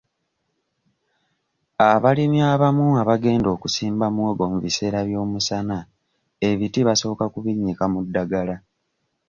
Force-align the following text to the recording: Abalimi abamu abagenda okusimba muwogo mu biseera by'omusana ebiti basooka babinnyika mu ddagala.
Abalimi 1.91 2.39
abamu 2.53 2.87
abagenda 3.01 3.47
okusimba 3.55 4.05
muwogo 4.13 4.43
mu 4.51 4.57
biseera 4.65 4.99
by'omusana 5.07 5.77
ebiti 6.49 6.79
basooka 6.87 7.23
babinnyika 7.33 7.85
mu 7.93 7.99
ddagala. 8.05 8.55